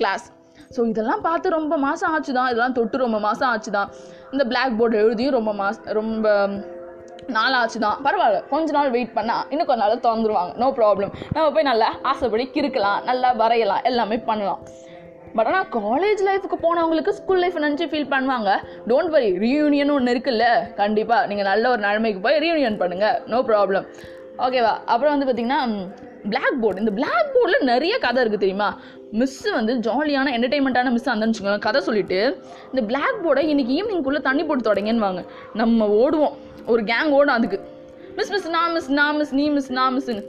[0.00, 0.26] class
[0.74, 3.88] so இதெல்லாம் பார்த்து ரொம்ப மாதம் ஆச்சு தான் இதெல்லாம் தொட்டு ரொம்ப மாதம் ஆச்சு தான்
[4.34, 6.34] இந்த பிளாக் போர்டு எழுதியும் ரொம்ப மாசம் ரொம்ப
[7.36, 8.38] நாள் ஆச்சு தான் பரவாயில்ல.
[8.52, 10.52] கொஞ்ச நாள் வெயிட் பண்ணால் இன்னும் கொஞ்ச நாள் திறந்துருவாங்க.
[10.62, 13.00] நோ ப்ராப்ளம் நம்ம போய் நல்லா ஆசைப்படி கிறுக்கலாம்.
[13.10, 13.82] நல்லா வரையலாம்.
[13.90, 14.62] எல்லாமே பண்ணலாம்.
[15.36, 18.52] பட் ஆனால் காலேஜ் லைஃபுக்கு போனவங்களுக்கு ஸ்கூல் லைஃப் நினச்சி ஃபீல் பண்ணுவாங்க.
[18.90, 20.46] டோன்ட் வரி ரீயூனியன் ஒன்று இருக்குல்ல.
[20.80, 23.86] கண்டிப்பாக நீங்கள் நல்ல ஒரு நிலைமைக்கு போய் ரீயூனியன் பண்ணுங்கள் நோ ப்ராப்ளம்
[24.46, 24.74] ஓகேவா?
[24.92, 25.60] அப்புறம் வந்து பார்த்தீங்கன்னா
[26.28, 28.68] பிளாக் போர்டு இந்த பிளாக் போர்டில் நிறைய கதை இருக்குது தெரியுமா?
[29.12, 32.18] மிஸ்ஸு வந்து ஜாலியான என்டர்டைன்மெண்ட்டான மிஸ் அந்த வச்சுக்கோங்க கதை சொல்லிட்டு
[32.72, 36.34] இந்த பிளாக் போர்டை இன்றைக்கி ஈவினிங்குள்ளே தண்ணி போட்டு தொடங்கன்னு நம்ம ஓடுவோம்.
[36.66, 37.58] ஒரு கேங் ஓடும் அதுக்கு.
[38.16, 40.22] மிஸ் மிஸ் நான் மிஸ் நான் மிஸ் நீ மிஸ் நான் மிஸ்ன்னு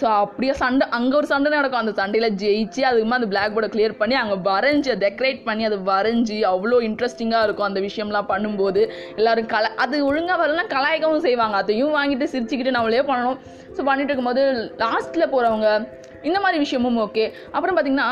[0.00, 1.82] ஸோ அப்படியே சண்டை அங்கே ஒரு சண்டை நடக்கும்.
[1.82, 5.78] அந்த சண்டையில் ஜெயிச்சு அதுக்குமா அந்த பிளாக் போர்டை கிளியர் பண்ணி அங்கே வரைஞ்சி அதை டெக்கரேட் பண்ணி அதை
[5.90, 8.82] வரைஞ்சி அவ்வளோ இன்ட்ரெஸ்டிங்காக இருக்கும் அந்த விஷயம்லாம் பண்ணும்போது.
[9.18, 11.56] எல்லோரும் கல அது ஒழுங்காக வரலாம் கலாய்க்கவும் செய்வாங்க.
[11.62, 13.40] அதையும் வாங்கிட்டு சிரிச்சுக்கிட்டு நம்மளே பண்ணணும்.
[13.76, 14.44] ஸோ பண்ணிட்டு இருக்கும்போது
[14.84, 15.68] லாஸ்ட்டில் போகிறவங்க
[16.28, 18.08] இந்த மாதிரி விஷயமும் ஓகே அப்புறம் பார்த்திங்கன்னா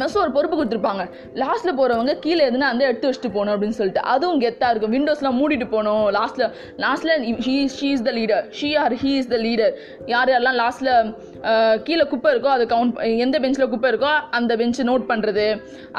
[0.00, 1.02] மெஸ் ஒரு பொறுப்பு கொடுத்துருப்பாங்க.
[1.42, 4.02] லாஸ்ட்டில் போகிறவங்க கீழே எதுனா வந்து எடுத்து வச்சுட்டு போகணும் அப்படின்னு சொல்லிட்டு.
[4.12, 4.94] அதுவும் கெத்தாக இருக்கும்.
[4.96, 6.04] விண்டோஸ்லாம் மூடிட்டு போகணும்.
[6.18, 6.48] லாஸ்ட்டில்
[6.84, 9.74] லாஸ்ட்டில் he she is the leader she or he is the leader
[10.14, 10.92] யார் யாரெல்லாம் லாஸ்ட்டில்
[11.86, 15.46] கீழே குப்பை இருக்கோ அது கவுண்ட் எந்த பெஞ்சில் குப்பை இருக்கோ அந்த பெஞ்சை நோட் பண்ணுறது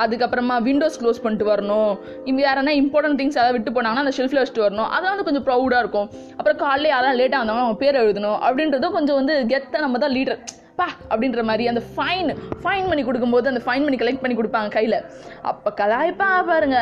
[0.03, 1.93] அதுக்கப்புறமா விண்டோஸ் க்ளோஸ் பண்ணிட்டு வரணும்.
[2.29, 4.89] இங்கே யாரனா இம்பார்ட்டன்ட் திங்ஸ் ஏதாவது விட்டு போனாங்கன்னா அந்த ஷெல்ஃபில் வச்சுட்டு வரணும்.
[4.95, 6.09] அதெல்லாம் வந்து கொஞ்சம் ப்ரௌடாக இருக்கும்.
[6.37, 8.37] அப்புறம் காலையில் யாராவது லேட்டாக வந்தாங்கன்னா அவங்க பேர் எழுதணும்.
[8.47, 10.39] அப்படின்றதும் கொஞ்சம் வந்து கெத்தை நம்ம தான் லீடர்
[10.75, 12.29] பா அப்படின்ற மாதிரி அந்த ஃபைன்
[12.63, 14.97] ஃபைன் பண்ணி கொடுக்கும்போது அந்த ஃபைன் பண்ணி கலெக்ட் பண்ணி கொடுப்பாங்க கையில்.
[15.41, 16.79] அப்போ கலாய்ப்பா பாருங்க.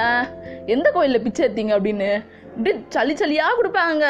[0.65, 2.10] எந்த கோயிலில் பிச்சை எடுத்தீங்க அப்படின்னு?
[2.57, 4.05] இப்படி சளி சளியாக கொடுப்பாங்க.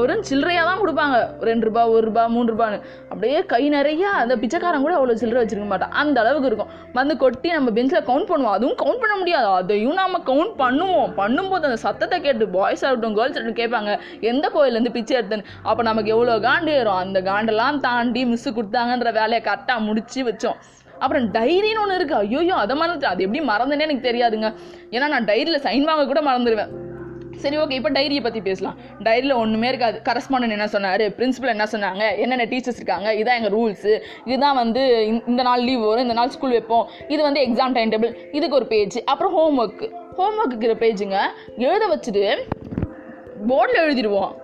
[0.00, 1.16] ஒரு சில்லறையாக தான் கொடுப்பாங்க.
[1.48, 2.76] ரெண்டு ரூபா ஒரு ரூபா மூணு ரூபான்னு.
[3.12, 5.94] அப்படியே கை நிறையா அந்த பிச்சைக்காரன் கூட அவ்வளோ சில்லறை வச்சுருக்க மாட்டான்.
[6.02, 6.70] அந்த அளவுக்கு இருக்கும்.
[6.98, 8.54] வந்து கொட்டி நம்ம பெஞ்சில் கவுண்ட் பண்ணுவோம்.
[8.58, 9.48] அதுவும் கவுண்ட் பண்ண முடியாது.
[9.60, 11.10] அதையும் நம்ம கவுண்ட் பண்ணுவோம்.
[11.20, 13.98] பண்ணும்போது அந்த சத்தத்தை கேட்டு பாய்ஸ் ஆகட்டும் கேர்ள்ஸ் ஆகட்டும் கேட்பாங்க
[14.32, 15.48] எந்த கோயிலேருந்து பிச்சை எடுத்தேன்னு?
[15.70, 17.00] அப்போ நமக்கு எவ்வளோ காண்டு ஏறும்.
[17.06, 20.58] அந்த காண்டெல்லாம் தாண்டி மிஸ்ஸு கொடுத்தாங்கன்ற வேலையை கரெக்டாக முடிச்சு வச்சோம்.
[21.02, 24.50] அப்புறம் டைரின்னு ஒன்று இருக்குது ஐயோ அதை மறந்துட்டு அது எப்படி மறந்துனே எனக்கு தெரியாதுங்க.
[24.94, 26.72] ஏன்னா நான் டைரியில் சைன் வாங்க கூட மறந்துடுவேன்
[27.36, 28.76] சரி ஓகே இப்போ டைரியை பற்றி பேசலாம்.
[29.04, 30.00] டைரியில் ஒன்றுமே இருக்காது.
[30.04, 31.00] கரஸ்பாண்டன்ட் என்ன சொன்னார்?
[31.00, 32.18] பிரின்ஸிபல் என்ன சொன்னாங்க?
[32.18, 33.12] என்னென்ன டீச்சர்ஸ் இருக்காங்க?
[33.12, 36.02] இதான் எங்கள் ரூல்ஸு இதுதான் வந்து இந்த- இந்த நாள் லீவ் வரும்.
[36.02, 36.88] இந்த நாள் ஸ்கூல் வைப்போம்.
[37.08, 41.20] இது வந்து எக்ஸாம் டைம் டேபிள் இதுக்கு ஒரு பேஜ் அப்புறம் ஹோம் ஒர்க்கு ஹோம் ஒர்க்குங்கிற பேஜுங்க
[41.56, 42.36] எழுத வச்சுட்டு
[43.48, 44.34] போர்டில் எழுதிடுவோம்.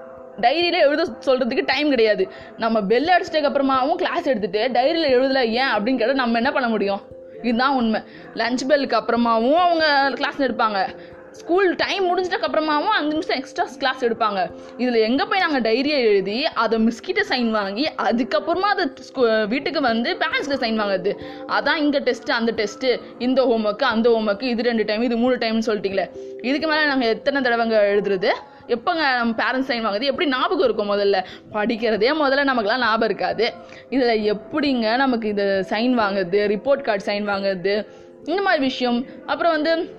[0.40, 2.28] டைரியில் எழுத சொல்கிறதுக்கு டைம் கிடையாது.
[2.56, 7.00] நம்ம பெல் அடிச்சிட்டதுக்கு அப்புறமாவும் கிளாஸ் எடுத்துகிட்டு டைரியில் எழுதல ஏன் அப்படின்னு கேட்டால் நம்ம என்ன பண்ண முடியும்?
[7.42, 8.00] இதுதான் உண்மை.
[8.34, 10.96] லஞ்ச் பெல்லுக்கு அப்புறமாவும் அவங்க கிளாஸ் எடுப்பாங்க.
[11.40, 14.50] ஸ்கூல் டைம் முடிஞ்சதுக்கப்புறமாவும் அப்புறமாவும் அஞ்சு நிமிஷம் எக்ஸ்ட்ரா கிளாஸ் எடுப்பாங்க.
[14.76, 20.14] இதில் எங்கே போய் நாங்கள் டைரியை எழுதி அதை மிஸ்கிட்ட சைன் வாங்கி அதுக்கப்புறமா அதை ஸ்கூ- வீட்டுக்கு வந்து
[20.14, 21.14] பேரண்ட்ஸ்க்கு சைன் வாங்குறது.
[21.48, 25.62] அதான் இங்கே டெஸ்ட்டு அந்த டெஸ்ட்டு இந்த ஹோம்ஒர்க்கு அந்த ஹோம்ஒர்க்கு இது ரெண்டு டைம் இது மூணு டைம்னு
[25.66, 26.10] சொல்லிட்டீங்களே.
[26.42, 28.28] இதுக்கு மேலே நாங்கள் எத்தனை தடவைங்க எழுதுறது?
[28.66, 30.02] எப்போங்க நம்ம பேரண்ட்ஸ் சைன் வாங்குறது?
[30.02, 31.24] எப்படி ஞாபகம் இருக்கும் முதல்ல?
[31.52, 33.52] படிக்கிறதே முதல்ல நமக்குலாம் ஞாபகம் இருக்காது.
[33.90, 36.56] இதில் எப்படிங்க நமக்கு இது சைன் வாங்குறது?
[36.56, 37.86] ரிப்போர்ட் கார்டு சைன் வாங்குறது?
[38.24, 39.06] இந்த மாதிரி விஷயம்.
[39.26, 39.98] அப்புறம் வந்து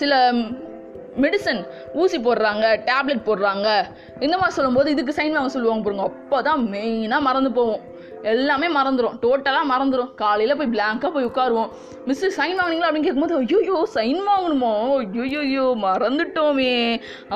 [0.00, 0.14] சில
[1.22, 1.60] மெடிசன்
[2.02, 3.66] ஊசி போடுறாங்க டேப்லெட் போடுறாங்க.
[4.24, 6.06] இந்த மாதிரி சொல்லும்போது இதுக்கு சைன் வாங்க சொல்லுவாங்க பாருங்க.
[6.10, 7.82] அப்போ தான் மெயினாக மறந்து போவோம்.
[8.32, 11.70] எல்லாமே மறந்துடும் டோட்டலாக மறந்துடும் காலையில் போய் பிளாங்காக போய் உட்காருவோம்.
[12.08, 14.72] மிஸ்ஸு சைன் வாங்கினீங்களா அப்படின்னு கேட்கும்போது ஐயோ சைன் வாங்கணுமோ?
[15.24, 16.74] ஐயோ மறந்துட்டோமே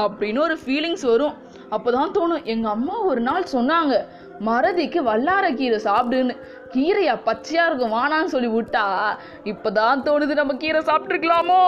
[0.05, 1.37] அப்படின்னு ஒரு ஃபீலிங்ஸ் வரும்.
[1.77, 3.95] அப்போ தான் தோணும் எங்கள் அம்மா ஒரு நாள் சொன்னாங்க
[4.49, 6.35] மறதிக்கு வல்லார கீரை சாப்பிடுன்னு.
[6.75, 8.85] கீரையா பச்சையாக இருக்கும் வானான்னு சொல்லி விட்டா
[9.53, 11.63] இப்போ தான் தோணுது நம்ம கீரை சாப்பிட்ருக்கலாமோ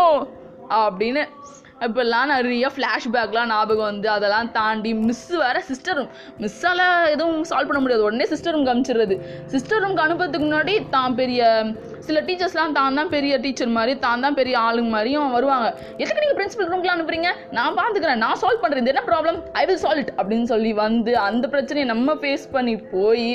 [0.78, 1.24] அப்படின்னு.
[1.87, 6.11] இப்போல்லாம் நிறைய ஃப்ளாஷ்பேக்லாம் ஞாபகம் வந்து அதெல்லாம் தாண்டி மிஸ் வேறு சிஸ்டர் ரூம்.
[6.42, 6.83] மிஸ்ஸால்
[7.14, 8.04] எதுவும் சால்வ் பண்ண முடியாது.
[8.09, 9.16] உடனே சிஸ்டர் ரூம்க்கு அனுப்பிச்சிடுறது
[9.54, 11.40] சிஸ்டர் ரூம்க்கு அனுப்புறதுக்கு முன்னாடி தான் பெரிய
[12.11, 15.66] சில டீச்சர்ஸ்லாம் தான் தான் பெரிய டீச்சர் மாதிரி தான் தான் பெரிய ஆளுங்க மாதிரியும் வருவாங்க.
[16.03, 17.31] எதுக்கு நீங்கள் பிரின்சிபல் ரூம்க்குலாம் அனுப்புறீங்க?
[17.57, 21.49] நான் பார்த்துக்கிறேன் நான் சால்வ் பண்ணுறது என்ன problem I will solve it அப்படின்னு சொல்லி வந்து அந்த
[21.53, 23.29] பிரச்சனையை நம்ம ஃபேஸ் பண்ணி போய்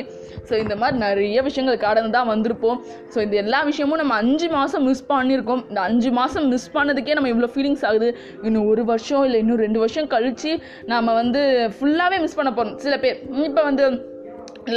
[0.49, 2.79] ஸோ இந்த மாதிரி நிறைய விஷயங்கள் கடந்து தான் வந்திருப்போம்.
[3.13, 5.63] ஸோ இந்த எல்லா விஷயமும் நம்ம அஞ்சு மாதம் மிஸ் பண்ணியிருக்கோம்.
[5.71, 8.09] இந்த அஞ்சு மாதம் மிஸ் பண்ணதுக்கே நம்ம இவ்வளோ ஃபீலிங்ஸ் ஆகுது.
[8.47, 10.51] இன்னும் ஒரு வருஷம் இல்லை இன்னும் ரெண்டு வருஷம் கழித்து
[10.93, 11.43] நம்ம வந்து
[11.77, 13.17] ஃபுல்லாகவே மிஸ் பண்ண போகிறோம் சில பேர்.
[13.47, 13.85] இப்போ வந்து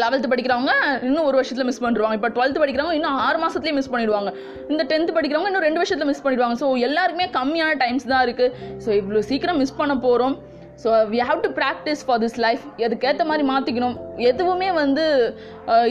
[0.03, 0.73] லெவல்த்து படிக்கிறவங்க
[1.09, 2.17] இன்னும் ஒரு வருஷத்தில் மிஸ் பண்ணிடுவாங்க.
[2.19, 4.33] இப்போ டுவெல்த்து படிக்கிறவங்க இன்னும் ஆறு மாதத்துலேயே மிஸ் பண்ணிடுவாங்க.
[4.73, 6.57] இந்த டென்த்து படிக்கிறவங்க இன்னும் ரெண்டு வருஷத்தில் மிஸ் பண்ணிடுவாங்க.
[6.63, 8.53] ஸோ எல்லாருக்குமே கம்மியான டைம்ஸ் தான் இருக்குது
[8.85, 10.37] ஸோ இவ்வளோ சீக்கிரம் மிஸ் பண்ண போகிறோம்
[10.83, 13.97] so we have to practice for this life அதுக்கேற்ற மாதிரி மாற்றிக்கணும்
[14.31, 15.05] எதுவுமே வந்து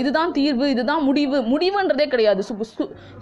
[0.02, 1.38] இதுதான் தீர்வு இதுதான் முடிவு.
[1.52, 2.42] முடிவுன்றதே கிடையாது.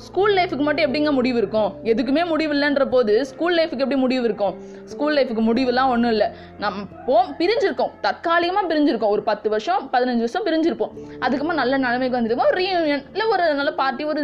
[0.07, 1.69] ஸ்கூல் லைஃபுக்கு மட்டும் எப்படிங்க முடிவு இருக்கும்?
[1.91, 4.53] எதுக்குமே முடிவு இல்லைன்ற போது ஸ்கூல் லைஃபுக்கு எப்படி முடிவு இருக்கும்?
[4.93, 6.27] ஸ்கூல் லைஃபுக்கு முடிவுலாம் ஒன்றும் இல்லை.
[6.63, 7.91] நம்ம போ பிரிஞ்சிருக்கோம்.
[8.05, 9.13] தற்காலிகமாக பிரிஞ்சிருக்கோம்.
[9.15, 10.93] ஒரு பத்து வருஷம் பதினஞ்சு வருஷம் பிரிஞ்சிருப்போம்.
[11.23, 14.23] அதுக்கப்புறம் நல்ல நிலைமைக்கு வந்துருக்கோம் ரீயூனியன் இல்லை ஒரு நல்ல பார்ட்டி ஒரு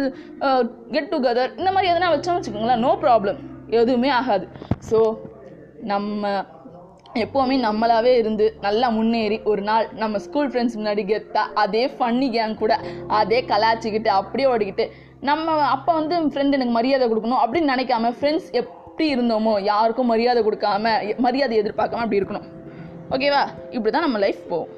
[0.96, 3.38] கெட் டுகெதர் இந்த மாதிரி எதனா வச்சோம் வச்சுக்கோங்களேன் நோ ப்ராப்ளம்
[3.82, 4.48] எதுவுமே ஆகாது.
[4.90, 4.98] ஸோ
[5.92, 6.32] நம்ம
[7.14, 12.54] எப்போவுமே நம்மளாவே இருந்து நல்லா முன்னேறி ஒரு நாள் நம்ம ஸ்கூல் ஃப்ரெண்ட்ஸ் முன்னாடி கெத்தா அதே ஃபன்னி கேங்
[12.54, 12.72] கூட
[13.20, 14.86] அதே கலாச்சிக்கிட்டு அப்படியே ஓடிக்கிட்டு
[15.20, 20.94] நம்ம அப்போ வந்து ஃப்ரெண்ட் எனக்கு மரியாதை கொடுக்கணும் அப்படின்னு நினைக்காம ஃப்ரெண்ட்ஸ் எப்படி இருந்தோமோ யாருக்கும் மரியாதை கொடுக்காம
[21.18, 22.48] மரியாதை எதிர்பார்க்காம அப்படி இருக்கணும்.
[23.10, 24.72] ஓகேவா இப்படி தான் நம்ம லைஃப் போகும்.